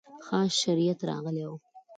[0.25, 1.53] خاص شریعت راغلی و.